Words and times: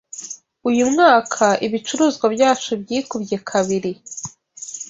Uyu 0.69 0.83
mwaka 0.93 1.45
ibicuruzwa 1.65 2.25
byacu 2.35 2.69
byikubye 2.81 3.37
kabiri. 3.49 3.91